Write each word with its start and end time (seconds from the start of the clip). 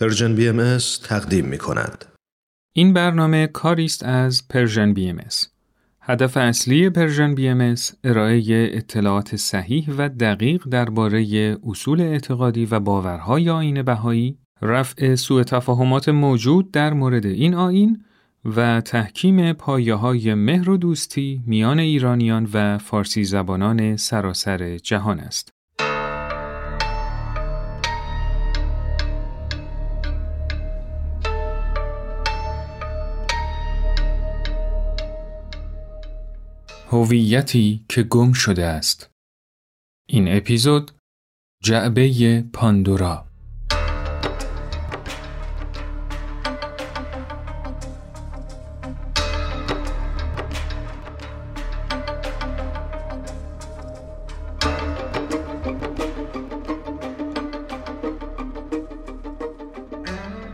Persian 0.00 0.34
BM 0.34 0.78
تقدیم 1.04 1.44
می 1.44 1.58
کند. 1.58 2.04
این 2.72 2.92
برنامه 2.92 3.46
کاری 3.46 3.84
است 3.84 4.04
از 4.04 4.48
Persian 4.48 4.94
BM 4.94 5.18
هدف 6.00 6.36
اصلی 6.36 6.90
Persian 6.90 7.34
BM 7.34 7.74
ارائه 8.04 8.42
اطلاعات 8.72 9.36
صحیح 9.36 9.90
و 9.98 10.08
دقیق 10.08 10.64
درباره 10.70 11.56
اصول 11.66 12.00
اعتقادی 12.00 12.66
و 12.66 12.80
باورهای 12.80 13.50
آیین 13.50 13.82
بهایی، 13.82 14.38
رفع 14.62 15.14
سوء 15.14 15.42
تفاهمات 15.42 16.08
موجود 16.08 16.70
در 16.70 16.92
مورد 16.92 17.26
این 17.26 17.54
آیین 17.54 18.04
و 18.44 18.80
تحکیم 18.80 19.52
پایه 19.52 19.94
های 19.94 20.34
مهر 20.34 20.70
و 20.70 20.76
دوستی 20.76 21.42
میان 21.46 21.78
ایرانیان 21.78 22.48
و 22.52 22.78
فارسی 22.78 23.24
زبانان 23.24 23.96
سراسر 23.96 24.76
جهان 24.76 25.20
است. 25.20 25.59
هویتی 36.92 37.84
که 37.88 38.02
گم 38.02 38.32
شده 38.32 38.66
است. 38.66 39.10
این 40.08 40.36
اپیزود 40.36 40.90
جعبه 41.62 42.44
پاندورا. 42.52 43.26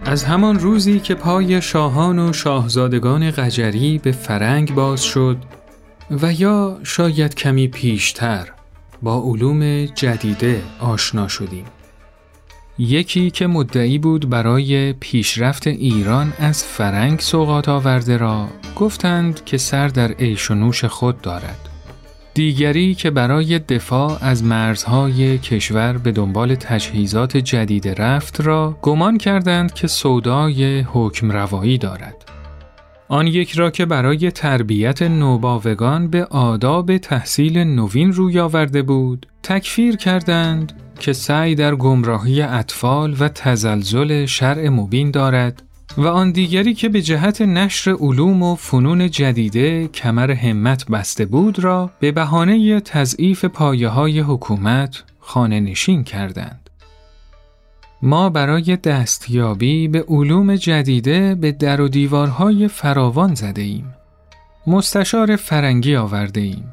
از 0.05 0.25
همان 0.25 0.59
روزی 0.59 1.01
که 1.01 1.15
پای 1.15 1.63
شاهان 1.63 2.19
و 2.19 2.33
شاهزادگان 2.33 3.31
قجری 3.31 3.99
به 3.99 4.13
فرنگ 4.13 4.75
باز 4.75 5.05
شد 5.05 5.56
و 6.11 6.33
یا 6.33 6.79
شاید 6.83 7.35
کمی 7.35 7.69
پیشتر 7.69 8.49
با 9.03 9.23
علوم 9.23 9.85
جدیده 9.85 10.63
آشنا 10.81 11.29
شدیم. 11.29 11.65
یکی 12.79 13.31
که 13.31 13.47
مدعی 13.47 13.99
بود 13.99 14.31
برای 14.31 14.93
پیشرفت 14.93 15.67
ایران 15.67 16.33
از 16.39 16.65
فرنگ 16.65 17.21
سوقات 17.21 17.69
آورده 17.69 18.17
را 18.17 18.49
گفتند 18.77 19.45
که 19.45 19.59
سر 19.59 19.89
در 19.89 20.13
عیش 20.13 20.51
و 20.51 20.55
نوش 20.55 20.85
خود 20.85 21.21
دارد. 21.21 21.69
دیگری 22.35 22.95
که 22.95 23.11
برای 23.11 23.59
دفاع 23.59 24.25
از 24.25 24.45
مرزهای 24.45 25.39
کشور 25.39 25.99
به 25.99 26.13
دنبال 26.13 26.55
تجهیزات 26.55 27.37
جدید 27.37 27.89
رفت 27.89 28.41
را 28.41 28.77
گمان 28.83 29.19
کردند 29.19 29.75
که 29.75 29.87
سودای 29.87 30.81
حکم 30.81 31.33
روایی 31.33 31.79
دارد. 31.79 32.36
آن 33.09 33.27
یک 33.27 33.53
را 33.53 33.71
که 33.71 33.87
برای 33.87 34.31
تربیت 34.31 35.03
نوباوگان 35.03 36.09
به 36.09 36.25
آداب 36.25 36.99
تحصیل 36.99 37.59
نوین 37.59 38.13
روی 38.13 38.41
آورده 38.41 38.83
بود 38.83 39.27
تکفیر 39.43 39.97
کردند 39.97 40.73
که 40.99 41.13
سعی 41.13 41.55
در 41.55 41.75
گمراهی 41.75 42.43
اطفال 42.43 43.17
و 43.21 43.29
تزلزل 43.29 44.27
شرع 44.27 44.69
مبین 44.69 45.11
دارد 45.11 45.63
و 45.97 46.07
آن 46.07 46.33
دیگری 46.33 46.75
که 46.75 46.89
به 46.89 47.03
جهت 47.03 47.43
نشر 47.43 47.91
علوم 47.91 48.43
و 48.43 48.55
فنون 48.55 49.11
جدیده 49.11 49.89
کمر 49.89 50.31
همت 50.31 50.87
بسته 50.91 51.27
بود 51.27 51.59
را 51.59 51.91
به 52.01 52.13
بهانه 52.13 52.81
تضعیف 52.81 53.45
پایه 53.45 53.89
های 53.89 54.21
حکومت 54.21 55.03
خانه 55.21 55.61
نشین 55.61 56.05
کردند. 56.05 56.66
ما 58.03 58.31
برای 58.31 58.77
دستیابی 58.77 59.89
به 59.89 60.05
علوم 60.09 60.57
جدیده 60.57 61.35
به 61.35 61.53
در 61.53 61.81
و 61.81 61.89
دیوارهای 61.89 62.69
فراوان 62.69 63.35
زده 63.35 63.63
ایم. 63.63 63.95
مستشار 64.67 65.37
فرنگی 65.37 65.97
آورده 65.97 66.41
ایم. 66.41 66.73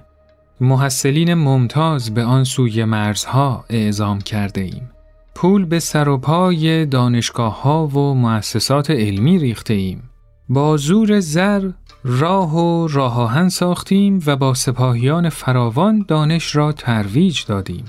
محصلین 0.62 1.34
ممتاز 1.34 2.14
به 2.14 2.24
آن 2.24 2.44
سوی 2.44 2.86
مرزها 2.86 3.66
اعزام 3.70 4.22
کرده 4.22 4.62
ایم. 4.62 4.90
پول 5.36 5.66
به 5.66 5.80
سر 5.80 6.10
و 6.10 6.18
پای 6.18 6.86
دانشگاه 6.86 7.62
ها 7.62 7.88
و 7.88 8.14
مؤسسات 8.14 8.92
علمی 8.92 9.40
ریخته 9.40 9.74
ایم. 9.74 10.10
با 10.50 10.78
زور 10.78 11.20
زر 11.20 11.70
راه 12.04 12.56
و 12.56 12.88
راه 12.88 13.20
آهن 13.20 13.50
ساختیم 13.50 14.20
و 14.26 14.36
با 14.36 14.54
سپاهیان 14.54 15.30
فراوان 15.30 16.06
دانش 16.08 16.56
را 16.56 16.72
ترویج 16.72 17.46
دادیم. 17.46 17.86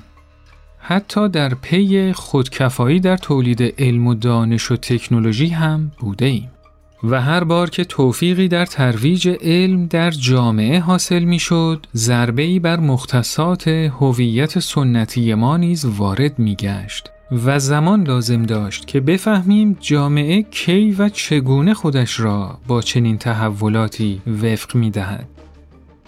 حتی 0.87 1.29
در 1.29 1.55
پی 1.55 2.13
خودکفایی 2.13 3.01
در 3.01 3.17
تولید 3.17 3.75
علم 3.79 4.07
و 4.07 4.15
دانش 4.15 4.71
و 4.71 4.77
تکنولوژی 4.77 5.49
هم 5.49 5.93
بوده 5.99 6.27
ایم. 6.27 6.51
و 7.05 7.21
هر 7.21 7.45
بار 7.45 7.71
که 7.71 7.85
توفیقی 7.85 8.49
در 8.49 8.67
ترویج 8.67 9.29
علم 9.41 9.87
در 9.87 10.11
جامعه 10.11 10.81
حاصل 10.81 11.25
می‌شد، 11.25 11.87
ضربه‌ای 11.97 12.59
بر 12.59 12.81
مختصات 12.81 13.69
هویت 13.69 14.59
سنتی 14.59 15.35
ما 15.35 15.57
نیز 15.57 15.85
وارد 15.85 16.39
میگشت 16.39 17.11
و 17.45 17.59
زمان 17.59 18.05
لازم 18.05 18.43
داشت 18.43 18.87
که 18.87 19.01
بفهمیم 19.01 19.77
جامعه 19.81 20.43
کی 20.43 20.91
و 20.99 21.09
چگونه 21.09 21.75
خودش 21.75 22.21
را 22.21 22.59
با 22.67 22.83
چنین 22.83 23.19
تحولاتی 23.19 24.23
وفق 24.43 24.77
می‌دهد. 24.77 25.34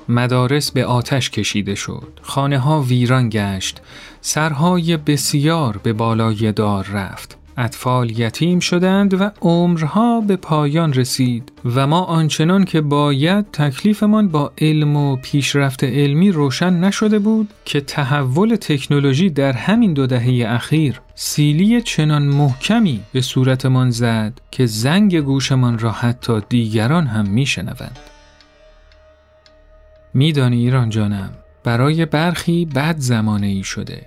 مدارس 0.08 0.70
به 0.70 0.84
آتش 0.84 1.30
کشیده 1.30 1.74
شد، 1.74 2.20
خانه 2.22 2.58
ها 2.58 2.82
ویران 2.82 3.28
گشت، 3.28 3.80
سرهای 4.20 4.96
بسیار 4.96 5.80
به 5.82 5.92
بالای 5.92 6.52
دار 6.52 6.86
رفت. 6.86 7.38
اطفال 7.56 8.10
یتیم 8.10 8.60
شدند 8.60 9.20
و 9.20 9.30
عمرها 9.40 10.20
به 10.20 10.36
پایان 10.36 10.92
رسید 10.92 11.52
و 11.64 11.86
ما 11.86 12.00
آنچنان 12.00 12.64
که 12.64 12.80
باید 12.80 13.50
تکلیفمان 13.50 14.28
با 14.28 14.52
علم 14.58 14.96
و 14.96 15.16
پیشرفت 15.16 15.84
علمی 15.84 16.32
روشن 16.32 16.80
نشده 16.80 17.18
بود 17.18 17.48
که 17.64 17.80
تحول 17.80 18.56
تکنولوژی 18.56 19.30
در 19.30 19.52
همین 19.52 19.92
دو 19.92 20.06
دهه 20.06 20.44
اخیر 20.54 21.00
سیلی 21.14 21.82
چنان 21.82 22.22
محکمی 22.22 23.00
به 23.12 23.20
صورتمان 23.20 23.90
زد 23.90 24.40
که 24.50 24.66
زنگ 24.66 25.20
گوشمان 25.20 25.78
را 25.78 25.92
حتی 25.92 26.40
دیگران 26.48 27.06
هم 27.06 27.28
میشنوند. 27.28 27.98
میدانی 30.16 30.56
ایران 30.56 30.90
جانم 30.90 31.30
برای 31.64 32.06
برخی 32.06 32.64
بد 32.64 32.94
زمانه 32.98 33.46
ای 33.46 33.62
شده. 33.62 34.06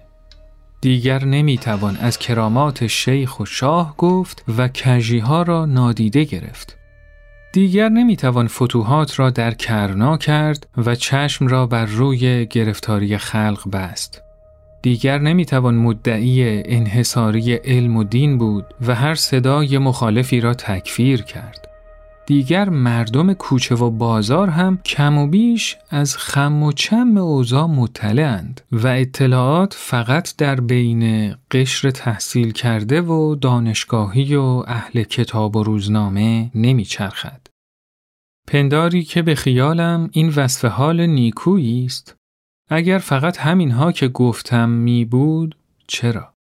دیگر 0.82 1.26
نمی‌توان 1.26 1.98
از 1.98 2.18
کرامات 2.18 2.88
شیخ 2.88 3.40
و 3.40 3.46
شاه 3.46 3.98
گفت 3.98 4.44
و 4.58 4.68
کجی 4.68 5.20
ها 5.20 5.42
را 5.42 5.66
نادیده 5.66 6.24
گرفت. 6.24 6.78
دیگر 7.54 7.90
نمی‌توان 7.90 8.48
فتوحات 8.48 9.20
را 9.20 9.30
در 9.30 9.54
کرنا 9.54 10.18
کرد 10.18 10.68
و 10.78 10.96
چشم 10.96 11.48
را 11.48 11.68
بر 11.68 11.86
روی 11.86 12.46
گرفتاری 12.46 13.18
خلق 13.18 13.70
بست. 13.72 14.22
دیگر 14.82 15.18
نمی‌توان 15.18 15.76
مدعی 15.76 16.64
انحصاری 16.66 17.54
علم 17.54 17.98
و 17.98 18.04
دین 18.04 18.38
بود 18.38 18.66
و 18.88 18.96
هر 18.96 19.16
صدای 19.16 19.78
مخالفی 19.78 20.42
را 20.42 20.54
تکفیر 20.54 21.22
کرد. 21.22 21.69
دیگر 22.30 22.70
مردم 22.70 23.34
کوچه 23.34 23.76
و 23.76 23.90
بازار 23.90 24.50
هم 24.50 24.78
کم 24.78 25.18
و 25.18 25.28
بیش 25.28 25.78
از 25.90 26.18
خم 26.18 26.64
و 26.64 26.72
چم 26.72 27.18
اوضاع 27.18 27.66
مطلعند 27.66 28.62
و 28.72 28.88
اطلاعات 28.88 29.74
فقط 29.74 30.36
در 30.38 30.62
بین 30.62 31.36
قشر 31.52 31.92
تحصیل 31.92 32.52
کرده 32.52 33.02
و 33.02 33.36
دانشگاهی 33.36 34.36
و 34.36 34.64
اهل 34.68 35.04
کتاب 35.04 35.56
و 35.56 35.64
روزنامه 35.64 36.52
نمیچرخد. 36.56 37.48
پنداری 38.48 39.04
که 39.04 39.22
به 39.22 39.36
خیالم 39.36 40.10
این 40.12 40.30
وصف 40.30 40.66
حال 40.66 41.06
نیکویی 41.06 41.86
است 41.86 42.16
اگر 42.70 42.98
فقط 42.98 43.38
همینها 43.38 43.92
که 43.92 44.08
گفتم 44.08 44.70
می 44.70 45.06
بود 45.06 45.56
چرا؟ 45.88 46.34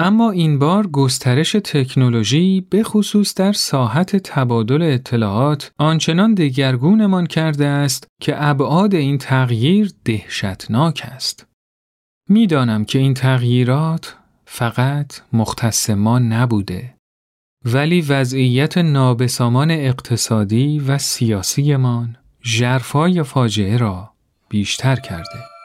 اما 0.00 0.30
این 0.30 0.58
بار 0.58 0.86
گسترش 0.86 1.52
تکنولوژی 1.52 2.66
به 2.70 2.82
خصوص 2.82 3.34
در 3.34 3.52
ساحت 3.52 4.16
تبادل 4.16 4.82
اطلاعات 4.82 5.72
آنچنان 5.78 6.34
دگرگونمان 6.34 7.26
کرده 7.26 7.66
است 7.66 8.06
که 8.22 8.44
ابعاد 8.44 8.94
این 8.94 9.18
تغییر 9.18 9.92
دهشتناک 10.04 11.02
است. 11.04 11.46
می‌دانم 12.28 12.84
که 12.84 12.98
این 12.98 13.14
تغییرات 13.14 14.16
فقط 14.46 15.20
مختص 15.32 15.90
ما 15.90 16.18
نبوده 16.18 16.94
ولی 17.64 18.00
وضعیت 18.00 18.78
نابسامان 18.78 19.70
اقتصادی 19.70 20.78
و 20.78 20.98
سیاسیمان 20.98 22.16
ژرفای 22.44 23.22
فاجعه 23.22 23.76
را 23.76 24.10
بیشتر 24.48 24.96
کرده. 24.96 25.57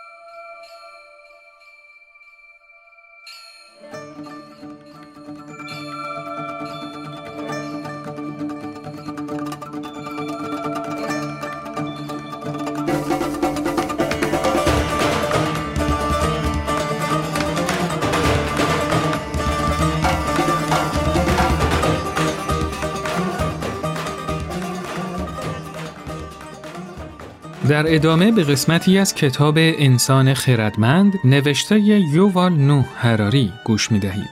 در 27.69 27.95
ادامه 27.95 28.31
به 28.31 28.44
قسمتی 28.44 28.98
از 28.98 29.15
کتاب 29.15 29.54
انسان 29.57 30.33
خردمند 30.33 31.13
نوشته 31.24 31.80
یووال 31.80 32.54
نوح 32.54 32.86
هراری 32.98 33.51
گوش 33.63 33.92
می 33.92 34.00
دهید. 34.00 34.30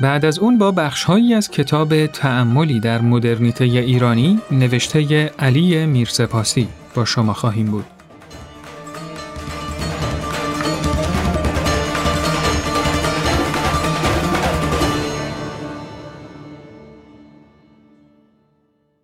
بعد 0.00 0.24
از 0.24 0.38
اون 0.38 0.58
با 0.58 0.70
بخشهایی 0.70 1.34
از 1.34 1.50
کتاب 1.50 2.06
تعملی 2.06 2.80
در 2.80 3.00
مدرنیته 3.00 3.64
ایرانی 3.64 4.40
نوشته 4.50 5.26
علی 5.38 5.86
میرسپاسی 5.86 6.68
با 6.94 7.04
شما 7.04 7.32
خواهیم 7.32 7.66
بود. 7.66 7.84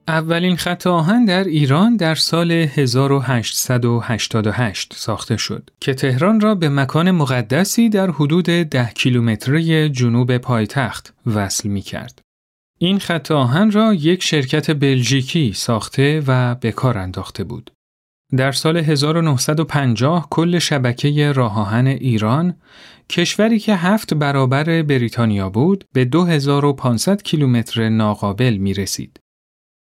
اولین 0.09 0.57
خط 0.57 0.87
آهن 0.87 1.25
در 1.25 1.45
ایران 1.45 1.97
در 1.97 2.15
سال 2.15 2.51
1888 2.51 4.93
ساخته 4.97 5.37
شد 5.37 5.71
که 5.81 5.95
تهران 5.95 6.41
را 6.41 6.55
به 6.55 6.69
مکان 6.69 7.11
مقدسی 7.11 7.89
در 7.89 8.11
حدود 8.11 8.45
ده 8.45 8.91
کیلومتری 8.95 9.89
جنوب 9.89 10.39
پایتخت 10.39 11.15
وصل 11.27 11.69
می 11.69 11.81
کرد. 11.81 12.21
این 12.79 12.99
خط 12.99 13.31
آهن 13.31 13.71
را 13.71 13.95
یک 13.95 14.23
شرکت 14.23 14.71
بلژیکی 14.71 15.53
ساخته 15.53 16.23
و 16.27 16.55
به 16.55 16.73
کار 16.73 16.99
انداخته 16.99 17.45
بود. 17.45 17.71
در 18.37 18.53
سال 18.53 18.77
1950 18.77 20.27
کل 20.31 20.59
شبکه 20.59 21.33
راه 21.33 21.61
آهن 21.61 21.87
ایران 21.87 22.55
کشوری 23.11 23.59
که 23.59 23.77
هفت 23.77 24.15
برابر 24.15 24.83
بریتانیا 24.83 25.51
بود 25.51 25.85
به 25.93 26.05
2500 26.05 27.23
کیلومتر 27.23 27.89
ناقابل 27.89 28.57
می 28.57 28.75
رسید. 28.75 29.21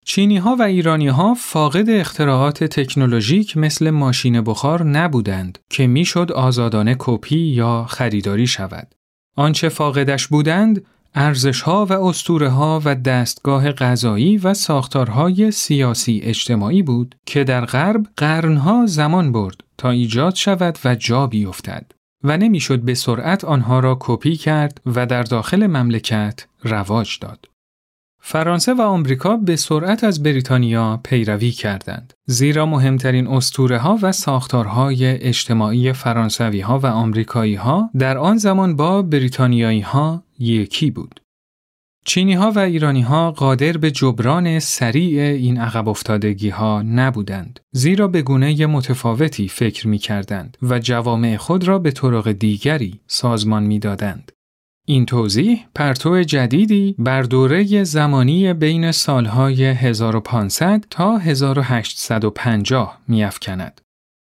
چینی 0.09 0.37
ها 0.37 0.57
و 0.57 0.63
ایرانی 0.63 1.09
ها 1.09 1.35
فاقد 1.35 1.91
اختراعات 1.91 2.65
تکنولوژیک 2.65 3.57
مثل 3.57 3.91
ماشین 3.91 4.41
بخار 4.41 4.85
نبودند 4.85 5.59
که 5.71 5.87
می‌شد 5.87 6.33
آزادانه 6.33 6.97
کپی 6.99 7.39
یا 7.39 7.87
خریداری 7.89 8.47
شود. 8.47 8.95
آنچه 9.37 9.69
فاقدش 9.69 10.27
بودند 10.27 10.85
ارزش 11.15 11.61
ها 11.61 11.87
و 11.87 11.93
اسطوره 11.93 12.49
ها 12.49 12.83
و 12.85 12.95
دستگاه 12.95 13.73
غذایی 13.73 14.39
و 14.39 14.55
ساختارهای 14.55 15.51
سیاسی 15.51 16.21
اجتماعی 16.25 16.83
بود 16.83 17.15
که 17.27 17.45
در 17.45 17.65
غرب 17.65 18.07
قرنها 18.17 18.87
زمان 18.87 19.33
برد 19.33 19.65
تا 19.79 19.91
ایجاد 19.91 20.35
شود 20.35 20.79
و 20.85 20.95
جا 20.95 21.27
بیفتد 21.27 21.93
و 22.25 22.37
نمی‌شد 22.37 22.81
به 22.81 22.95
سرعت 22.95 23.45
آنها 23.45 23.81
را 23.81 23.97
کپی 24.01 24.37
کرد 24.37 24.81
و 24.87 25.07
در 25.07 25.23
داخل 25.23 25.67
مملکت 25.67 26.47
رواج 26.63 27.19
داد. 27.21 27.49
فرانسه 28.29 28.75
و 28.75 28.81
آمریکا 28.81 29.37
به 29.37 29.57
سرعت 29.57 30.05
از 30.05 30.23
بریتانیا 30.23 31.01
پیروی 31.05 31.51
کردند 31.51 32.15
زیرا 32.27 32.67
مهمترین 32.67 33.27
اسطوره 33.27 33.79
ها 33.79 33.99
و 34.03 34.13
ساختارهای 34.13 35.05
اجتماعی 35.05 35.93
فرانسوی 35.93 36.61
ها 36.61 36.79
و 36.79 36.87
آمریکایی 36.87 37.55
ها 37.55 37.91
در 37.99 38.19
آن 38.19 38.37
زمان 38.37 38.77
با 38.77 39.03
بریتانیایی 39.03 39.81
ها 39.81 40.23
یکی 40.39 40.91
بود 40.91 41.21
چینی 42.05 42.35
ها 42.35 42.51
و 42.51 42.59
ایرانی 42.59 43.03
ها 43.03 43.31
قادر 43.31 43.73
به 43.73 43.91
جبران 43.91 44.59
سریع 44.59 45.23
این 45.23 45.59
عقب 45.59 45.89
افتادگی 45.89 46.49
ها 46.49 46.83
نبودند 46.83 47.61
زیرا 47.73 48.09
به 48.09 48.23
گونه 48.23 48.67
متفاوتی 48.67 49.49
فکر 49.49 49.89
می 49.89 49.99
کردند 49.99 50.57
و 50.63 50.79
جوامع 50.79 51.37
خود 51.37 51.69
را 51.69 51.79
به 51.79 51.91
طرق 51.91 52.33
دیگری 52.33 53.01
سازمان 53.07 53.63
می 53.63 53.79
دادند. 53.79 54.33
این 54.89 55.07
توضیح 55.07 55.65
پرتو 55.75 56.23
جدیدی 56.23 56.95
بر 56.99 57.23
دوره 57.23 57.85
زمانی 57.85 58.53
بین 58.53 58.93
سالهای 58.93 59.65
1500 59.65 60.85
تا 60.91 61.19
1850 61.19 62.99
میافکند. 63.09 63.81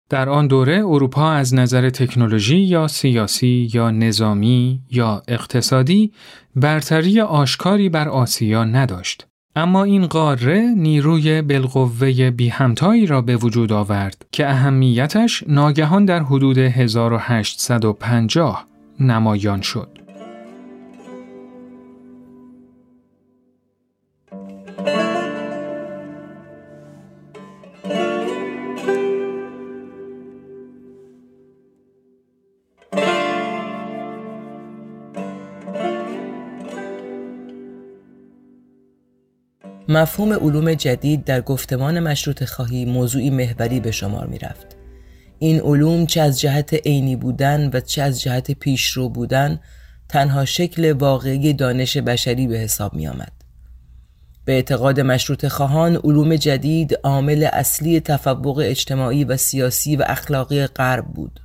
در 0.09 0.29
آن 0.29 0.47
دوره 0.47 0.83
اروپا 0.85 1.31
از 1.31 1.53
نظر 1.53 1.89
تکنولوژی 1.89 2.57
یا 2.57 2.87
سیاسی 2.87 3.69
یا 3.73 3.91
نظامی 3.91 4.81
یا 4.91 5.23
اقتصادی 5.27 6.11
برتری 6.55 7.21
آشکاری 7.21 7.89
بر 7.89 8.09
آسیا 8.09 8.63
نداشت. 8.63 9.27
اما 9.55 9.83
این 9.83 10.07
قاره 10.07 10.73
نیروی 10.77 11.41
بالقوه 11.41 12.31
بی 12.31 12.49
همتایی 12.49 13.05
را 13.05 13.21
به 13.21 13.37
وجود 13.37 13.71
آورد 13.71 14.25
که 14.31 14.49
اهمیتش 14.49 15.43
ناگهان 15.47 16.05
در 16.05 16.23
حدود 16.23 16.57
1850 16.57 18.67
نمایان 18.99 19.61
شد. 19.61 20.02
مفهوم 39.93 40.33
علوم 40.33 40.73
جدید 40.73 41.23
در 41.23 41.41
گفتمان 41.41 41.99
مشروط 41.99 42.43
خواهی 42.43 42.85
موضوعی 42.85 43.29
محوری 43.29 43.79
به 43.79 43.91
شمار 43.91 44.27
می 44.27 44.39
رفت. 44.39 44.67
این 45.39 45.59
علوم 45.59 46.05
چه 46.05 46.21
از 46.21 46.39
جهت 46.41 46.73
عینی 46.73 47.15
بودن 47.15 47.69
و 47.73 47.79
چه 47.79 48.01
از 48.01 48.21
جهت 48.21 48.51
پیشرو 48.51 49.09
بودن 49.09 49.59
تنها 50.09 50.45
شکل 50.45 50.91
واقعی 50.91 51.53
دانش 51.53 51.97
بشری 51.97 52.47
به 52.47 52.57
حساب 52.57 52.93
می 52.93 53.07
آمد. 53.07 53.31
به 54.45 54.53
اعتقاد 54.53 54.99
مشروط 54.99 55.47
خواهان 55.47 55.95
علوم 55.95 56.35
جدید 56.35 56.99
عامل 57.03 57.49
اصلی 57.53 57.99
تفوق 57.99 58.61
اجتماعی 58.65 59.23
و 59.23 59.37
سیاسی 59.37 59.95
و 59.95 60.03
اخلاقی 60.07 60.67
غرب 60.67 61.05
بود. 61.05 61.39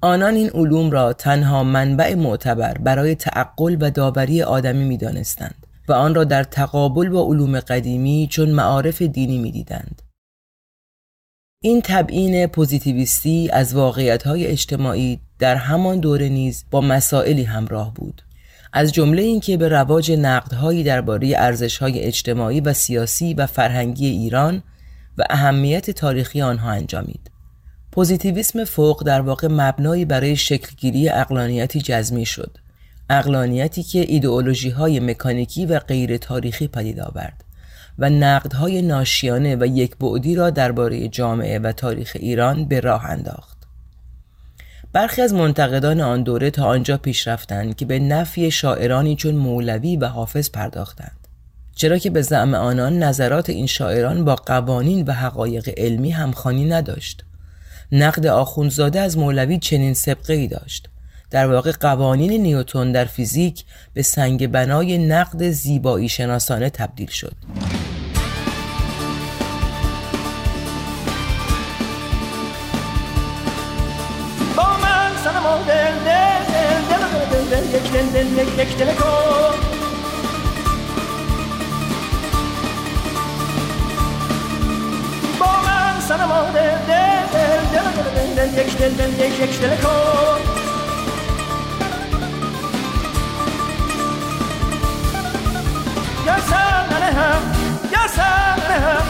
آنان 0.00 0.34
این 0.34 0.50
علوم 0.50 0.90
را 0.90 1.12
تنها 1.12 1.64
منبع 1.64 2.14
معتبر 2.14 2.78
برای 2.78 3.14
تعقل 3.14 3.76
و 3.80 3.90
داوری 3.90 4.42
آدمی 4.42 4.84
می 4.84 4.96
دانستند. 4.96 5.63
و 5.88 5.92
آن 5.92 6.14
را 6.14 6.24
در 6.24 6.44
تقابل 6.44 7.08
با 7.08 7.22
علوم 7.26 7.60
قدیمی 7.60 8.28
چون 8.30 8.50
معارف 8.50 9.02
دینی 9.02 9.38
می‌دیدند. 9.38 10.02
این 11.62 11.80
تبعین 11.84 12.46
پوزیتیویستی 12.46 13.50
از 13.52 13.74
واقعیت‌های 13.74 14.46
اجتماعی 14.46 15.20
در 15.38 15.56
همان 15.56 16.00
دوره 16.00 16.28
نیز 16.28 16.64
با 16.70 16.80
مسائلی 16.80 17.42
همراه 17.42 17.94
بود. 17.94 18.22
از 18.72 18.92
جمله 18.92 19.22
اینکه 19.22 19.56
به 19.56 19.68
رواج 19.68 20.12
نقدهایی 20.12 20.82
درباره 20.82 21.32
ارزش‌های 21.36 22.00
اجتماعی 22.00 22.60
و 22.60 22.72
سیاسی 22.72 23.34
و 23.34 23.46
فرهنگی 23.46 24.06
ایران 24.06 24.62
و 25.18 25.24
اهمیت 25.30 25.90
تاریخی 25.90 26.42
آنها 26.42 26.70
انجامید. 26.70 27.30
پوزیتیویسم 27.92 28.64
فوق 28.64 29.02
در 29.02 29.20
واقع 29.20 29.48
مبنایی 29.50 30.04
برای 30.04 30.36
شکلگیری 30.36 31.08
اقلانیتی 31.08 31.80
جزمی 31.80 32.26
شد 32.26 32.58
اقلانیتی 33.10 33.82
که 33.82 33.98
ایدئولوژی 34.08 34.70
های 34.70 35.00
مکانیکی 35.00 35.66
و 35.66 35.78
غیر 35.78 36.16
تاریخی 36.16 36.68
پدید 36.68 37.00
آورد 37.00 37.44
و 37.98 38.10
نقدهای 38.10 38.82
ناشیانه 38.82 39.56
و 39.56 39.66
یک 39.66 39.96
بعدی 39.96 40.34
را 40.34 40.50
درباره 40.50 41.08
جامعه 41.08 41.58
و 41.58 41.72
تاریخ 41.72 42.16
ایران 42.20 42.64
به 42.64 42.80
راه 42.80 43.04
انداخت. 43.04 43.58
برخی 44.92 45.22
از 45.22 45.34
منتقدان 45.34 46.00
آن 46.00 46.22
دوره 46.22 46.50
تا 46.50 46.64
آنجا 46.64 46.96
پیش 46.96 47.28
رفتند 47.28 47.76
که 47.76 47.84
به 47.84 47.98
نفی 47.98 48.50
شاعرانی 48.50 49.16
چون 49.16 49.34
مولوی 49.34 49.96
و 49.96 50.06
حافظ 50.06 50.50
پرداختند. 50.50 51.28
چرا 51.74 51.98
که 51.98 52.10
به 52.10 52.22
زعم 52.22 52.54
آنان 52.54 53.02
نظرات 53.02 53.50
این 53.50 53.66
شاعران 53.66 54.24
با 54.24 54.34
قوانین 54.34 55.04
و 55.06 55.12
حقایق 55.12 55.70
علمی 55.76 56.10
همخوانی 56.10 56.64
نداشت. 56.64 57.24
نقد 57.92 58.26
آخوندزاده 58.26 59.00
از 59.00 59.18
مولوی 59.18 59.58
چنین 59.58 59.94
سبقه 59.94 60.34
ای 60.34 60.48
داشت. 60.48 60.88
در 61.30 61.52
واقع 61.52 61.72
قوانین 61.72 62.42
نیوتون 62.42 62.92
در 62.92 63.04
فیزیک 63.04 63.64
به 63.94 64.02
سنگ 64.02 64.46
بنای 64.46 64.98
نقد 64.98 65.50
زیبایی 65.50 66.08
شناسانه 66.08 66.70
تبدیل 66.70 67.10
شد. 67.10 67.34
با 74.56 74.76
من 74.82 75.10
سنما 75.24 75.58
دل 75.68 76.04
دل 76.04 76.44
دل 77.50 77.74
یک 77.74 77.92
دل 77.92 78.34
دل 78.36 78.60
یک 78.60 78.78
دل 78.78 78.94
کن 78.94 79.54
با 85.40 85.46
من 85.46 86.00
سنما 86.00 86.42
دل 86.54 86.70
دل 86.88 87.26
دل 87.32 87.82
دل 88.14 88.46
دل 88.46 88.58
یک 88.58 88.78
دل 88.78 88.90
دل 88.90 89.24
یک 89.42 89.60
دل 89.60 89.76
کن 89.76 90.53
یا 98.18 98.24
هم 98.24 99.06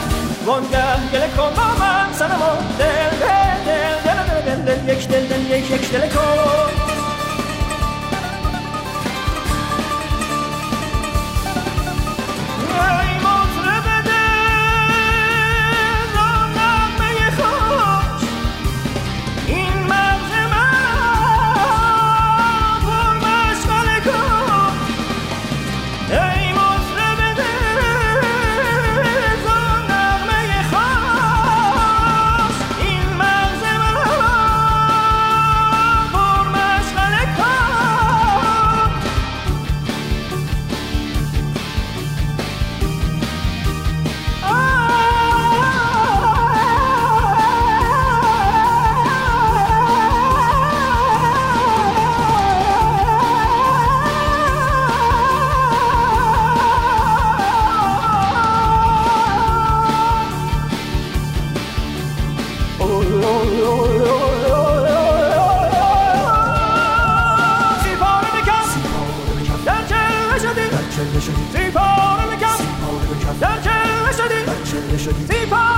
وانگه 0.46 1.10
گله 1.12 1.28
کن 1.36 1.54
با 1.56 1.84
من 1.84 2.12
سنما 2.12 2.58
دل 2.78 3.10
دل 3.20 3.64
دل 4.04 4.42
دل 4.44 4.64
دل 4.64 4.74
دل 4.74 4.88
یک 4.88 5.08
دل 5.08 5.26
دل 5.26 5.50
یک 5.50 5.70
یک 5.70 5.90
دل 5.92 6.08
کن 6.08 6.83
زی 71.52 71.70
پاره 71.70 72.24
میکم 72.30 72.64
در 73.40 73.60
چله 73.60 74.98
شدی 74.98 75.24
زی 75.26 75.46
پاره 75.46 75.73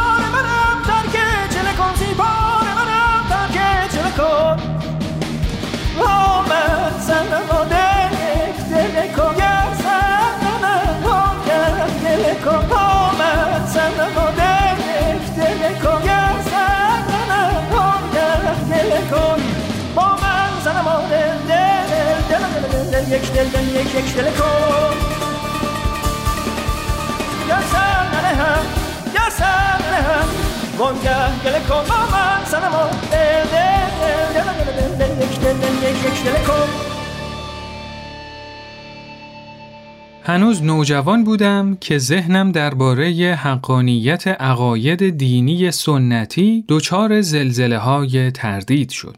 هنوز 40.24 40.62
نوجوان 40.62 41.24
بودم 41.24 41.76
که 41.80 41.98
ذهنم 41.98 42.52
درباره 42.52 43.34
حقانیت 43.42 44.28
عقاید 44.28 45.18
دینی 45.18 45.70
سنتی 45.70 46.64
دچار 46.68 47.20
زلزله 47.20 47.78
های 47.78 48.30
تردید 48.30 48.90
شد. 48.90 49.16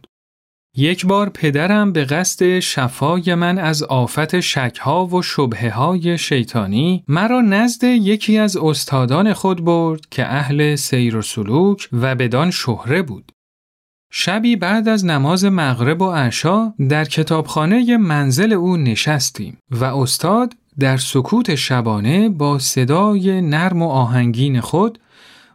یک 0.79 1.07
بار 1.07 1.29
پدرم 1.29 1.93
به 1.93 2.05
قصد 2.05 2.59
شفای 2.59 3.35
من 3.35 3.59
از 3.59 3.83
آفت 3.83 4.41
شکها 4.41 5.07
و 5.07 5.23
شبه 5.23 5.71
های 5.71 6.19
شیطانی 6.19 7.05
مرا 7.09 7.41
نزد 7.41 7.85
یکی 7.85 8.39
از 8.39 8.57
استادان 8.57 9.33
خود 9.33 9.65
برد 9.65 10.01
که 10.11 10.27
اهل 10.27 10.77
سیر 10.77 11.17
و 11.17 11.23
سلوک 11.23 11.89
و 11.93 12.15
بدان 12.15 12.51
شهره 12.51 13.03
بود. 13.03 13.33
شبی 14.13 14.57
بعد 14.57 14.89
از 14.89 15.05
نماز 15.05 15.45
مغرب 15.45 16.03
و 16.03 16.11
عشا 16.11 16.73
در 16.89 17.05
کتابخانه 17.05 17.97
منزل 17.97 18.53
او 18.53 18.77
نشستیم 18.77 19.59
و 19.71 19.85
استاد 19.85 20.55
در 20.79 20.97
سکوت 20.97 21.55
شبانه 21.55 22.29
با 22.29 22.59
صدای 22.59 23.41
نرم 23.41 23.83
و 23.83 23.89
آهنگین 23.89 24.61
خود 24.61 24.99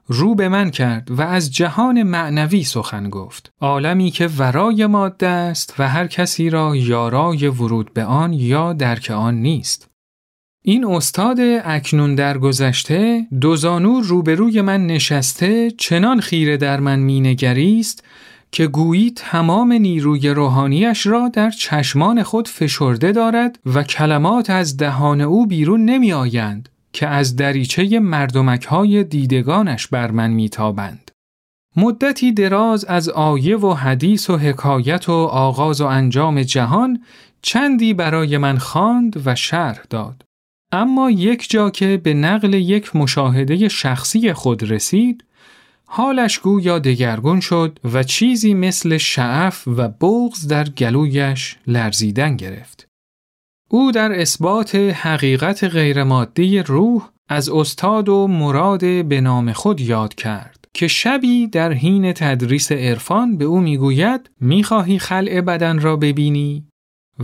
رو 0.08 0.36
به 0.36 0.50
من 0.50 0.72
کرد 0.72 1.12
و 1.12 1.22
از 1.22 1.52
جهان 1.52 2.04
معنوی 2.04 2.64
سخن 2.64 3.10
گفت. 3.10 3.52
عالمی 3.62 4.12
که 4.12 4.28
ورای 4.28 4.86
ماده 4.86 5.28
است 5.28 5.76
و 5.80 5.90
هر 5.90 6.08
کسی 6.08 6.50
را 6.50 6.76
یارای 6.76 7.48
ورود 7.48 7.94
به 7.94 8.04
آن 8.04 8.34
یا 8.34 8.74
درک 8.74 9.12
آن 9.12 9.36
نیست. 9.36 9.90
این 10.66 10.86
استاد 10.86 11.38
اکنون 11.64 12.16
در 12.16 12.38
گذشته 12.38 13.28
دوزانو 13.42 14.02
روبروی 14.02 14.62
من 14.62 14.88
نشسته 14.88 15.72
چنان 15.72 16.20
خیره 16.20 16.58
در 16.58 16.80
من 16.80 17.00
مینگریست 17.00 18.04
که 18.52 18.68
گویی 18.68 19.12
تمام 19.16 19.74
نیروی 19.74 20.30
روحانیش 20.30 21.06
را 21.08 21.30
در 21.34 21.50
چشمان 21.50 22.24
خود 22.24 22.48
فشرده 22.48 23.12
دارد 23.12 23.60
و 23.66 23.84
کلمات 23.84 24.50
از 24.50 24.78
دهان 24.78 25.22
او 25.22 25.48
بیرون 25.48 25.86
نمی 25.86 26.14
آیند 26.14 26.70
که 26.94 27.08
از 27.08 27.36
دریچه 27.36 28.00
مردمک 28.00 28.66
های 28.66 29.04
دیدگانش 29.04 29.88
بر 29.88 30.12
من 30.12 30.32
میتابند. 30.32 31.12
مدتی 31.76 32.32
دراز 32.32 32.86
از 32.86 33.10
آیه 33.10 33.58
و 33.58 33.74
حدیث 33.74 34.30
و 34.30 34.38
حکایت 34.38 35.10
و 35.10 35.14
آغاز 35.14 35.82
و 35.82 35.86
انجام 35.86 36.42
جهان 36.44 37.04
چندی 37.42 37.94
برای 37.94 38.38
من 38.38 38.58
خواند 38.58 39.22
و 39.26 39.36
شرح 39.36 39.82
داد. 39.90 40.26
اما 40.72 41.12
یک 41.12 41.50
جا 41.50 41.70
که 41.70 41.98
به 42.04 42.14
نقل 42.14 42.54
یک 42.54 42.96
مشاهده 42.96 43.68
شخصی 43.68 44.34
خود 44.34 44.72
رسید، 44.72 45.24
حالش 45.86 46.40
گویا 46.40 46.80
دگرگون 46.80 47.40
شد 47.40 47.80
و 47.94 48.04
چیزی 48.04 48.54
مثل 48.54 48.98
شعف 48.98 49.68
و 49.68 49.88
بغز 49.88 50.48
در 50.48 50.70
گلویش 50.70 51.58
لرزیدن 51.68 52.38
گرفت. 52.38 52.88
او 53.74 53.92
در 53.92 54.22
اثبات 54.22 54.76
حقیقت 54.76 55.64
غیرمادی 55.64 56.60
روح 56.60 57.10
از 57.30 57.50
استاد 57.50 58.10
و 58.10 58.28
مراد 58.28 59.06
به 59.06 59.22
نام 59.22 59.52
خود 59.52 59.82
یاد 59.82 60.16
کرد 60.16 60.68
که 60.74 60.88
شبی 60.88 61.48
در 61.48 61.74
حین 61.74 62.14
تدریس 62.14 62.72
عرفان 62.72 63.38
به 63.38 63.46
او 63.46 63.60
می‌گوید 63.60 64.30
می‌خواهی 64.40 65.00
خلع 65.00 65.42
بدن 65.42 65.80
را 65.80 65.96
ببینی؟ 65.96 66.66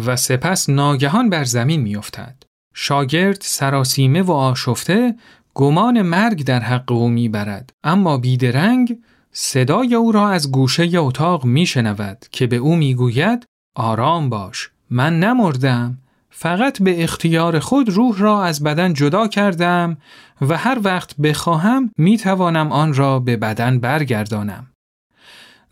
و 0.06 0.15
سپس 0.15 0.70
ناگهان 0.70 1.29
بر 1.29 1.44
زمین 1.44 1.82
میافتد. 1.82 2.44
شاگرد 2.74 3.38
سراسیمه 3.41 4.22
و 4.22 4.32
آشفته 4.32 5.15
گمان 5.53 6.01
مرگ 6.01 6.44
در 6.44 6.60
حق 6.60 6.91
او 6.91 7.10
می‌برد. 7.10 7.70
اما 7.84 8.18
بیدرنگ 8.18 8.98
صدای 9.32 9.96
او 9.96 10.12
را 10.12 10.29
از 10.29 10.51
گوشه 10.51 10.89
اتاق 10.98 11.46
میشنود 11.46 12.25
که 12.32 12.48
به 12.48 12.56
او 12.56 12.75
می‌گوید 12.75 13.46
آرام 13.75 14.29
باش 14.29 14.70
من 14.89 15.20
نمردم. 15.20 15.98
فقط 16.41 16.81
به 16.81 17.03
اختیار 17.03 17.60
خود 17.60 17.89
روح 17.89 18.17
را 18.17 18.43
از 18.43 18.63
بدن 18.63 18.93
جدا 18.93 19.27
کردم 19.27 19.98
و 20.41 20.58
هر 20.58 20.79
وقت 20.84 21.17
بخواهم 21.17 21.91
می 21.98 22.17
توانم 22.17 22.72
آن 22.72 22.93
را 22.93 23.19
به 23.19 23.38
بدن 23.38 23.79
برگردانم. 23.79 24.67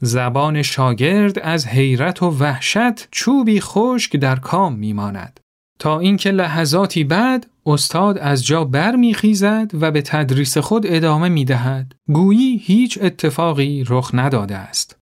زبان 0.02 0.62
شاگرد 0.62 1.40
از 1.40 1.68
حیرت 1.68 2.24
و 2.24 2.30
وحشت 2.30 3.08
چوبی 3.12 3.62
خشک 3.62 4.16
در 4.16 4.36
کام 4.36 4.76
می 4.76 4.94
ماند. 4.94 5.40
تا 5.80 6.00
اینکه 6.00 6.32
لحظاتی 6.32 7.04
بعد 7.04 7.48
استاد 7.66 8.18
از 8.18 8.46
جا 8.46 8.64
برمیخیزد 8.64 9.72
و 9.74 9.92
به 9.92 10.02
تدریس 10.02 10.58
خود 10.58 10.84
ادامه 10.88 11.30
می 11.30 11.46
دهد. 11.46 11.96
گویی 12.14 12.58
هیچ 12.58 13.00
اتفاقی 13.02 13.84
رخ 13.88 14.12
نداده 14.14 14.56
است. 14.56 14.98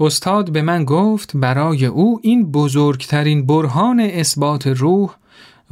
استاد 0.00 0.52
به 0.52 0.62
من 0.62 0.84
گفت 0.84 1.36
برای 1.36 1.86
او 1.86 2.20
این 2.22 2.52
بزرگترین 2.52 3.46
برهان 3.46 4.00
اثبات 4.00 4.66
روح 4.66 5.14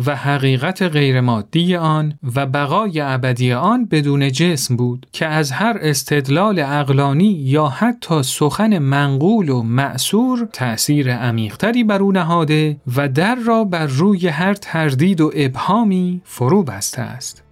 و 0.07 0.17
حقیقت 0.17 0.83
غیرمادی 0.83 1.77
آن 1.77 2.19
و 2.37 2.47
بقای 2.47 3.01
ابدی 3.01 3.53
آن 3.53 3.85
بدون 3.85 4.33
جسم 4.33 4.77
بود 4.77 5.07
که 5.13 5.27
از 5.27 5.51
هر 5.51 5.79
استدلال 5.81 6.59
اقلانی 6.59 7.33
یا 7.33 7.67
حتی 7.67 8.23
سخن 8.23 8.79
منقول 8.79 9.49
و 9.49 9.63
معصور 9.63 10.49
تأثیر 10.53 11.15
عمیقتری 11.15 11.85
بر 11.85 12.03
او 12.03 12.13
نهاده 12.13 12.77
و 12.97 13.09
در 13.09 13.35
را 13.35 13.65
بر 13.65 13.87
روی 13.87 14.29
هر 14.29 14.55
تردید 14.55 15.21
و 15.21 15.31
ابهامی 15.35 16.23
فرو 16.25 16.63
بسته 16.63 17.03
است. 17.03 17.43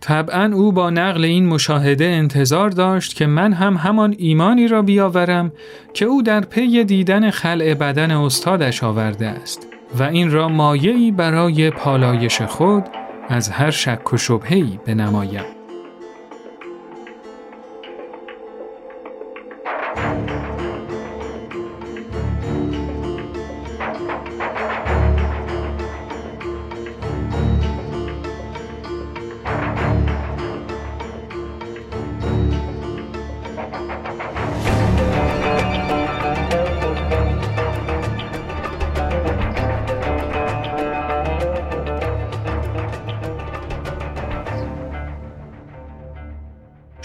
طبعا 0.00 0.50
او 0.54 0.72
با 0.72 0.90
نقل 0.90 1.24
این 1.24 1.46
مشاهده 1.46 2.04
انتظار 2.04 2.70
داشت 2.70 3.14
که 3.16 3.26
من 3.26 3.52
هم 3.52 3.74
همان 3.76 4.14
ایمانی 4.18 4.68
را 4.68 4.82
بیاورم 4.82 5.52
که 5.94 6.04
او 6.04 6.22
در 6.22 6.40
پی 6.40 6.84
دیدن 6.84 7.30
خلع 7.30 7.74
بدن 7.74 8.10
استادش 8.10 8.84
آورده 8.84 9.26
است 9.26 9.66
و 9.98 10.02
این 10.02 10.30
را 10.30 10.48
مایعی 10.48 11.10
برای 11.12 11.70
پالایش 11.70 12.42
خود 12.42 12.84
از 13.28 13.48
هر 13.48 13.70
شک 13.70 14.12
و 14.12 14.16
شبهی 14.16 14.78
بنمایم. 14.86 15.59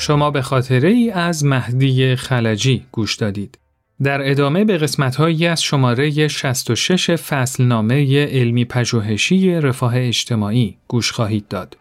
شما 0.06 0.32
به 0.32 0.42
خاطره 0.42 0.90
ای 0.90 1.12
از 1.12 1.46
مهدی 1.46 2.16
خلجی 2.16 2.86
گوش 2.92 3.16
دادید. 3.16 3.58
در 4.04 4.32
ادامه 4.32 4.66
به 4.66 4.78
قسمتهایی 4.78 5.48
از 5.48 5.64
شماره 5.64 6.28
66 6.28 7.16
فصلنامه 7.16 8.26
علمی 8.26 8.66
پژوهشی 8.66 9.56
رفاه 9.56 9.94
اجتماعی 9.98 10.78
گوش 10.88 11.12
خواهید 11.12 11.48
داد. 11.48 11.78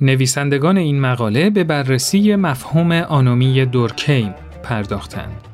نویسندگان 0.00 0.76
این 0.76 1.00
مقاله 1.00 1.50
به 1.50 1.64
بررسی 1.64 2.36
مفهوم 2.36 2.92
آنومی 2.92 3.66
دورکیم 3.66 4.34
پرداختند. 4.62 5.49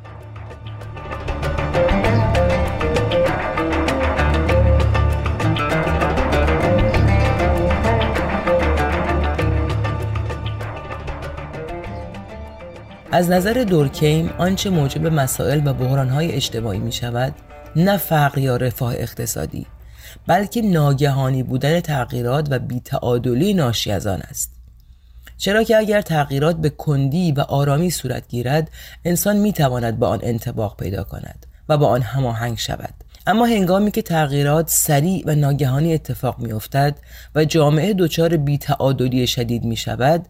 از 13.13 13.31
نظر 13.31 13.65
دورکیم 13.65 14.31
آنچه 14.39 14.71
موجب 14.71 15.07
مسائل 15.07 15.63
و 15.65 15.73
بحرانهای 15.73 16.33
اجتماعی 16.33 16.79
می 16.79 16.93
شود 16.93 17.35
نه 17.77 17.97
فقر 17.97 18.39
یا 18.39 18.57
رفاه 18.57 18.95
اقتصادی 18.95 19.67
بلکه 20.27 20.63
ناگهانی 20.63 21.43
بودن 21.43 21.81
تغییرات 21.81 22.47
و 22.51 22.59
بیتعادلی 22.59 23.55
ناشی 23.55 23.93
از 23.93 24.07
آن 24.07 24.21
است. 24.21 24.53
چرا 25.39 25.63
که 25.63 25.77
اگر 25.77 26.01
تغییرات 26.01 26.57
به 26.57 26.71
کندی 26.71 27.33
و 27.33 27.41
آرامی 27.41 27.91
صورت 27.91 28.29
گیرد 28.29 28.71
انسان 29.05 29.37
می 29.37 29.53
تواند 29.53 29.99
با 29.99 30.09
آن 30.09 30.21
انتباق 30.23 30.77
پیدا 30.77 31.05
کند 31.05 31.47
و 31.69 31.79
با 31.79 31.87
آن 31.89 32.03
هماهنگ 32.03 32.59
شود. 32.59 32.95
اما 33.27 33.47
هنگامی 33.47 33.91
که 33.91 34.03
تغییرات 34.03 34.69
سریع 34.69 35.23
و 35.27 35.35
ناگهانی 35.35 35.95
اتفاق 35.95 36.39
می 36.39 36.53
افتد 36.53 36.99
و 37.35 37.45
جامعه 37.45 37.95
دچار 37.95 38.37
بیتعادلی 38.37 39.27
شدید 39.27 39.65
می 39.65 39.77
شود 39.77 40.27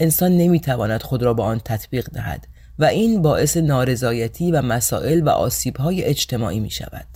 انسان 0.00 0.36
نمی 0.36 0.60
تواند 0.60 1.02
خود 1.02 1.22
را 1.22 1.34
با 1.34 1.44
آن 1.44 1.60
تطبیق 1.64 2.08
دهد 2.12 2.46
و 2.78 2.84
این 2.84 3.22
باعث 3.22 3.56
نارضایتی 3.56 4.52
و 4.52 4.62
مسائل 4.62 5.22
و 5.22 5.28
آسیبهای 5.28 6.04
اجتماعی 6.04 6.60
می 6.60 6.70
شود 6.70 7.06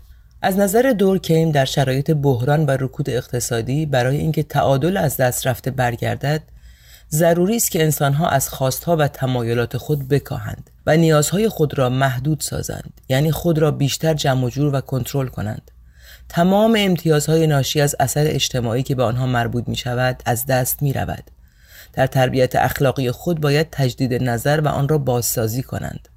از 0.43 0.57
نظر 0.59 0.95
دورکیم 0.99 1.51
در 1.51 1.65
شرایط 1.65 2.11
بحران 2.11 2.67
و 2.67 2.71
رکود 2.71 3.11
اقتصادی 3.11 3.87
برای 3.87 4.17
اینکه 4.17 4.43
تعادل 4.43 4.97
از 4.97 5.17
دست 5.17 5.47
رفته 5.47 5.71
برگردد 5.71 6.43
ضروری 7.11 7.57
است 7.57 7.71
که 7.71 7.83
انسانها 7.83 8.29
از 8.29 8.49
خواستها 8.49 8.97
و 8.97 9.09
تمایلات 9.09 9.77
خود 9.77 10.09
بکاهند 10.09 10.71
و 10.87 10.97
نیازهای 10.97 11.49
خود 11.49 11.79
را 11.79 11.89
محدود 11.89 12.41
سازند 12.41 13.01
یعنی 13.09 13.33
خود 13.33 13.59
را 13.59 13.71
بیشتر 13.71 14.15
جمع 14.15 14.51
جور 14.51 14.75
و 14.75 14.81
کنترل 14.81 15.27
کنند. 15.27 15.71
تمام 16.29 16.75
امتیازهای 16.79 17.47
ناشی 17.47 17.81
از 17.81 17.97
اثر 18.01 18.27
اجتماعی 18.27 18.83
که 18.83 18.95
به 18.95 19.03
آنها 19.03 19.27
مربوط 19.27 19.69
می 19.69 19.77
شود 19.77 20.23
از 20.27 20.47
دست 20.47 20.83
می 20.83 20.93
رود 20.93 21.31
در 21.95 22.07
تربیت 22.07 22.57
اخلاقی 22.57 23.11
خود 23.11 23.41
باید 23.41 23.69
تجدید 23.71 24.15
نظر 24.15 24.61
و 24.61 24.69
آن 24.69 24.89
را 24.89 24.99
بازسازی 24.99 25.63
کنند. 25.63 26.09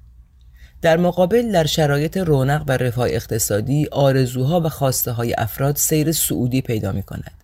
در 0.82 0.96
مقابل 0.96 1.52
در 1.52 1.66
شرایط 1.66 2.16
رونق 2.16 2.64
و 2.66 2.72
رفاه 2.72 3.06
اقتصادی 3.10 3.88
آرزوها 3.92 4.60
و 4.60 4.68
خواسته 4.68 5.12
های 5.12 5.34
افراد 5.38 5.76
سیر 5.76 6.12
سعودی 6.12 6.60
پیدا 6.60 6.92
می 6.92 7.02
کند 7.02 7.34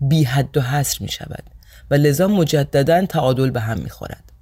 بی 0.00 0.24
حد 0.24 0.56
و 0.56 0.60
حصر 0.60 0.98
می 1.00 1.08
شود 1.08 1.42
و 1.90 1.94
لذا 1.94 2.28
مجددا 2.28 3.06
تعادل 3.06 3.50
به 3.50 3.60
هم 3.60 3.78
می 3.78 3.90
خورد 3.90 4.32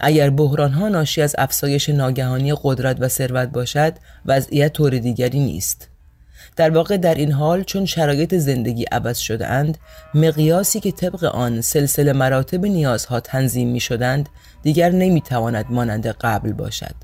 اگر 0.00 0.30
بحران 0.30 0.72
ها 0.72 0.88
ناشی 0.88 1.22
از 1.22 1.34
افزایش 1.38 1.88
ناگهانی 1.88 2.54
قدرت 2.62 2.96
و 3.00 3.08
ثروت 3.08 3.48
باشد 3.48 3.94
وضعیت 4.26 4.72
طور 4.72 4.98
دیگری 4.98 5.40
نیست. 5.40 5.88
در 6.56 6.70
واقع 6.70 6.96
در 6.96 7.14
این 7.14 7.32
حال 7.32 7.62
چون 7.62 7.86
شرایط 7.86 8.34
زندگی 8.34 8.84
عوض 8.84 9.18
شده 9.18 9.46
اند 9.46 9.78
مقیاسی 10.14 10.80
که 10.80 10.92
طبق 10.92 11.24
آن 11.24 11.60
سلسله 11.60 12.12
مراتب 12.12 12.66
نیازها 12.66 13.20
تنظیم 13.20 13.68
می 13.68 13.80
شدند 13.80 14.28
دیگر 14.62 14.90
نمی 14.90 15.20
تواند 15.20 15.66
مانند 15.70 16.06
قبل 16.06 16.52
باشد. 16.52 16.94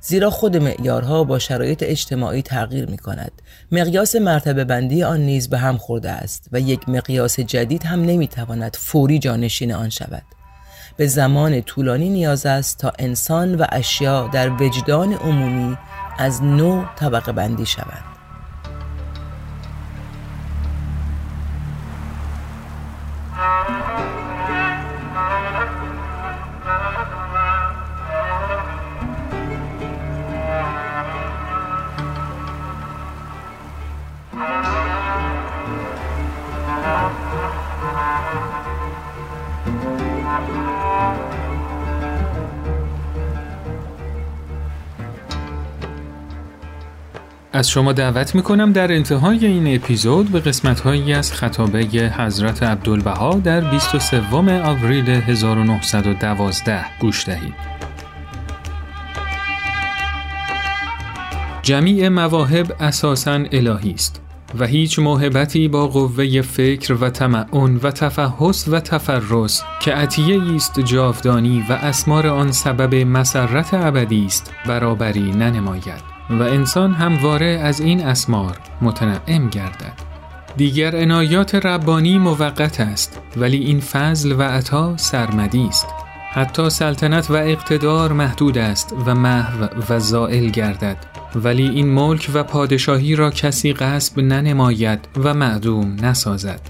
زیرا 0.00 0.30
خود 0.30 0.56
معیارها 0.56 1.24
با 1.24 1.38
شرایط 1.38 1.82
اجتماعی 1.86 2.42
تغییر 2.42 2.86
می 2.86 2.98
کند 2.98 3.32
مقیاس 3.72 4.16
مرتبه 4.16 4.64
بندی 4.64 5.02
آن 5.02 5.20
نیز 5.20 5.48
به 5.48 5.58
هم 5.58 5.78
خورده 5.78 6.10
است 6.10 6.48
و 6.52 6.60
یک 6.60 6.88
مقیاس 6.88 7.40
جدید 7.40 7.84
هم 7.84 8.02
نمی 8.02 8.28
تواند 8.28 8.76
فوری 8.80 9.18
جانشین 9.18 9.72
آن 9.72 9.90
شود. 9.90 10.22
به 10.96 11.06
زمان 11.06 11.62
طولانی 11.62 12.08
نیاز 12.08 12.46
است 12.46 12.78
تا 12.78 12.92
انسان 12.98 13.54
و 13.54 13.66
اشیا 13.72 14.28
در 14.32 14.62
وجدان 14.62 15.12
عمومی 15.12 15.78
از 16.18 16.42
نو 16.42 16.84
طبقه 16.96 17.32
بندی 17.32 17.66
شوند. 17.66 18.19
از 47.60 47.70
شما 47.70 47.92
دعوت 47.92 48.34
می‌کنم 48.34 48.72
در 48.72 48.92
انتهای 48.92 49.46
این 49.46 49.76
اپیزود 49.76 50.28
به 50.28 50.40
قسمتهایی 50.40 51.12
از 51.12 51.32
خطابه 51.32 51.78
حضرت 52.18 52.62
عبدالبها 52.62 53.34
در 53.44 53.60
23 53.60 54.22
آوریل 54.64 55.08
1912 55.08 56.84
گوش 57.00 57.26
دهید. 57.26 57.54
جمیع 61.62 62.08
مواهب 62.08 62.76
اساساً 62.80 63.34
الهی 63.52 63.92
است 63.92 64.20
و 64.58 64.66
هیچ 64.66 64.98
موهبتی 64.98 65.68
با 65.68 65.88
قوه 65.88 66.42
فکر 66.42 66.94
و 66.94 67.10
تمعن 67.10 67.76
و 67.82 67.90
تفحص 67.90 68.68
و 68.68 68.80
تفرس 68.80 69.62
که 69.80 69.92
عطیه 69.92 70.54
است 70.54 70.80
جاودانی 70.80 71.64
و 71.68 71.72
اسمار 71.72 72.26
آن 72.26 72.52
سبب 72.52 72.94
مسرت 72.94 73.74
ابدی 73.74 74.26
است 74.26 74.52
برابری 74.66 75.30
ننماید 75.30 76.09
و 76.30 76.42
انسان 76.42 76.92
همواره 76.92 77.46
از 77.46 77.80
این 77.80 78.06
اسمار 78.06 78.56
متنعم 78.80 79.48
گردد. 79.48 79.92
دیگر 80.56 80.96
عنایات 80.96 81.54
ربانی 81.54 82.18
موقت 82.18 82.80
است 82.80 83.20
ولی 83.36 83.58
این 83.58 83.80
فضل 83.80 84.32
و 84.32 84.42
عطا 84.42 84.96
سرمدی 84.96 85.66
است. 85.66 85.86
حتی 86.32 86.70
سلطنت 86.70 87.30
و 87.30 87.34
اقتدار 87.34 88.12
محدود 88.12 88.58
است 88.58 88.94
و 89.06 89.14
محو 89.14 89.66
و 89.88 89.98
زائل 89.98 90.50
گردد 90.50 90.96
ولی 91.34 91.68
این 91.68 91.88
ملک 91.88 92.30
و 92.34 92.42
پادشاهی 92.42 93.16
را 93.16 93.30
کسی 93.30 93.72
غصب 93.72 94.20
ننماید 94.20 95.08
و 95.24 95.34
معدوم 95.34 95.96
نسازد. 96.02 96.60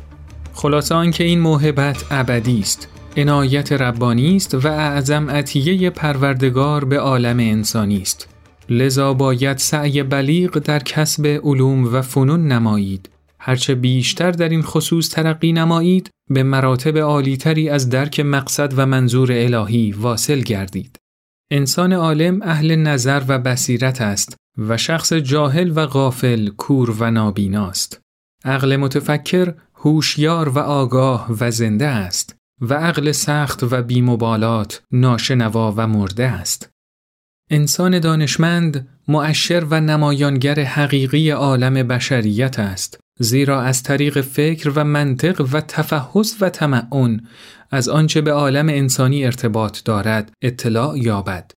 خلاصه 0.55 0.95
آنکه 0.95 1.25
این 1.25 1.41
موهبت 1.41 2.05
ابدی 2.11 2.61
است. 2.61 2.89
عنایت 3.17 3.73
ربانی 3.73 4.37
است 4.37 4.55
و 4.55 4.69
اعظم 4.69 5.31
عطیه 5.31 5.91
پروردگار 5.91 6.85
به 6.85 6.99
عالم 6.99 7.39
انسانی 7.39 8.03
است. 8.03 8.29
لذا 8.71 9.15
باید 9.15 9.59
سعی 9.59 10.03
بلیغ 10.03 10.59
در 10.59 10.79
کسب 10.79 11.27
علوم 11.27 11.95
و 11.95 12.03
فنون 12.03 12.49
نمایید. 12.49 13.11
هرچه 13.39 13.75
بیشتر 13.75 14.31
در 14.31 14.49
این 14.49 14.63
خصوص 14.63 15.09
ترقی 15.09 15.53
نمایید 15.53 16.11
به 16.31 16.43
مراتب 16.43 16.99
عالیتری 16.99 17.69
از 17.69 17.89
درک 17.89 18.21
مقصد 18.21 18.73
و 18.77 18.87
منظور 18.87 19.33
الهی 19.33 19.93
واصل 19.93 20.41
گردید. 20.41 20.97
انسان 21.51 21.93
عالم 21.93 22.43
اهل 22.43 22.77
نظر 22.77 23.23
و 23.29 23.39
بصیرت 23.39 24.01
است 24.01 24.37
و 24.59 24.77
شخص 24.77 25.13
جاهل 25.13 25.73
و 25.75 25.87
غافل 25.87 26.49
کور 26.49 26.91
و 26.99 27.11
نابیناست. 27.11 28.01
عقل 28.45 28.77
متفکر 28.77 29.55
هوشیار 29.75 30.49
و 30.49 30.59
آگاه 30.59 31.27
و 31.41 31.51
زنده 31.51 31.87
است 31.87 32.37
و 32.61 32.75
عقل 32.75 33.13
سخت 33.13 33.63
و 33.63 33.83
بیمبالات 33.83 34.83
ناشنوا 34.93 35.75
و 35.77 35.87
مرده 35.87 36.27
است. 36.27 36.71
انسان 37.53 37.99
دانشمند 37.99 38.89
مؤشر 39.09 39.65
و 39.71 39.81
نمایانگر 39.81 40.61
حقیقی 40.61 41.31
عالم 41.31 41.75
بشریت 41.75 42.59
است 42.59 43.01
زیرا 43.19 43.63
از 43.63 43.83
طریق 43.83 44.21
فکر 44.21 44.73
و 44.75 44.85
منطق 44.85 45.41
و 45.53 45.61
تفحص 45.61 46.37
و 46.41 46.49
تمعن 46.49 47.21
از 47.71 47.89
آنچه 47.89 48.21
به 48.21 48.33
عالم 48.33 48.69
انسانی 48.69 49.25
ارتباط 49.25 49.79
دارد 49.85 50.33
اطلاع 50.43 50.99
یابد. 50.99 51.51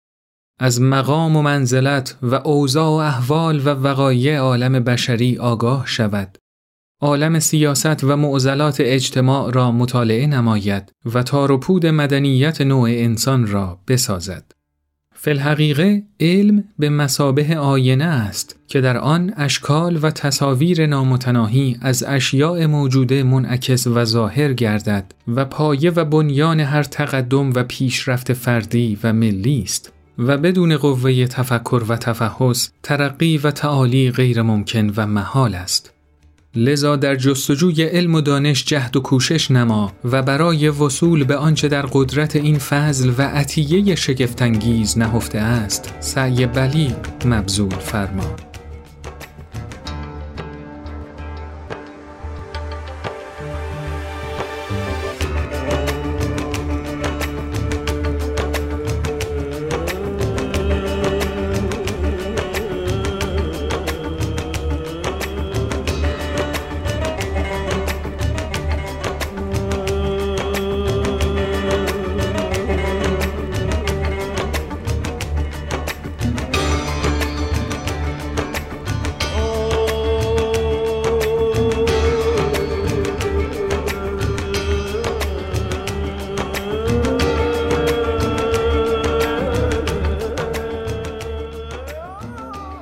از 0.59 0.81
مقام 0.81 1.35
و 1.35 1.41
منزلت 1.41 2.17
و 2.21 2.35
اوضاع 2.35 2.89
و 2.89 2.91
احوال 2.91 3.59
و 3.59 3.69
وقایع 3.69 4.37
عالم 4.37 4.79
بشری 4.79 5.37
آگاه 5.37 5.83
شود. 5.87 6.37
عالم 7.01 7.39
سیاست 7.39 8.03
و 8.03 8.15
معضلات 8.15 8.77
اجتماع 8.79 9.51
را 9.51 9.71
مطالعه 9.71 10.27
نماید 10.27 10.91
و 11.13 11.23
تار 11.23 11.51
و 11.51 11.57
پود 11.57 11.85
مدنیت 11.85 12.61
نوع 12.61 12.89
انسان 12.89 13.47
را 13.47 13.79
بسازد. 13.87 14.51
فلحقیقه 15.23 16.03
علم 16.19 16.63
به 16.79 16.89
مسابه 16.89 17.57
آینه 17.57 18.03
است 18.03 18.59
که 18.67 18.81
در 18.81 18.97
آن 18.97 19.33
اشکال 19.37 19.99
و 20.01 20.11
تصاویر 20.11 20.85
نامتناهی 20.85 21.77
از 21.81 22.03
اشیاء 22.07 22.67
موجوده 22.67 23.23
منعکس 23.23 23.87
و 23.87 24.05
ظاهر 24.05 24.53
گردد 24.53 25.13
و 25.27 25.45
پایه 25.45 25.91
و 25.91 26.05
بنیان 26.05 26.59
هر 26.59 26.83
تقدم 26.83 27.53
و 27.53 27.63
پیشرفت 27.63 28.33
فردی 28.33 28.97
و 29.03 29.13
ملی 29.13 29.61
است 29.61 29.93
و 30.17 30.37
بدون 30.37 30.77
قوه 30.77 31.27
تفکر 31.27 31.83
و 31.87 31.95
تفحص 31.95 32.69
ترقی 32.83 33.37
و 33.37 33.51
تعالی 33.51 34.11
غیر 34.11 34.41
ممکن 34.41 34.93
و 34.97 35.07
محال 35.07 35.55
است. 35.55 35.92
لذا 36.55 36.95
در 36.95 37.15
جستجوی 37.15 37.83
علم 37.83 38.15
و 38.15 38.21
دانش 38.21 38.65
جهد 38.65 38.95
و 38.95 38.99
کوشش 38.99 39.51
نما 39.51 39.91
و 40.03 40.21
برای 40.21 40.69
وصول 40.69 41.23
به 41.23 41.35
آنچه 41.35 41.67
در 41.67 41.85
قدرت 41.93 42.35
این 42.35 42.57
فضل 42.57 43.13
و 43.17 43.21
عطیه 43.21 43.95
شگفتانگیز 43.95 44.97
نهفته 44.97 45.39
است 45.39 45.93
سعی 45.99 46.45
بلیغ 46.45 47.25
مبذول 47.25 47.69
فرما. 47.69 48.52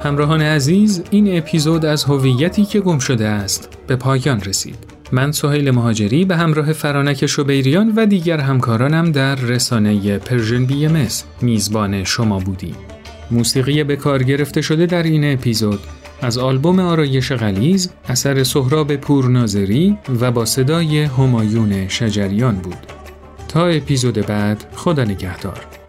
همراهان 0.03 0.41
عزیز 0.41 1.03
این 1.11 1.37
اپیزود 1.37 1.85
از 1.85 2.03
هویتی 2.03 2.65
که 2.65 2.79
گم 2.79 2.99
شده 2.99 3.27
است 3.27 3.69
به 3.87 3.95
پایان 3.95 4.41
رسید. 4.41 4.75
من 5.11 5.31
سهیل 5.31 5.71
مهاجری 5.71 6.25
به 6.25 6.37
همراه 6.37 6.73
فرانک 6.73 7.25
شبیریان 7.25 7.93
و 7.95 8.05
دیگر 8.05 8.39
همکارانم 8.39 9.11
در 9.11 9.35
رسانه 9.35 10.17
Persian 10.17 10.65
BM 10.65 11.07
میزبان 11.41 12.03
شما 12.03 12.39
بودیم. 12.39 12.75
موسیقی 13.31 13.83
به 13.83 13.95
کار 13.95 14.23
گرفته 14.23 14.61
شده 14.61 14.85
در 14.85 15.03
این 15.03 15.33
اپیزود 15.33 15.79
از 16.21 16.37
آلبوم 16.37 16.79
آرایش 16.79 17.31
غلیظ 17.31 17.89
اثر 18.07 18.43
سهراب 18.43 18.95
پورناظری 18.95 19.97
و 20.21 20.31
با 20.31 20.45
صدای 20.45 20.99
همایون 21.03 21.87
شجریان 21.87 22.55
بود. 22.55 22.77
تا 23.47 23.67
اپیزود 23.67 24.25
بعد 24.25 24.65
خدا 24.75 25.03
نگهدار. 25.03 25.80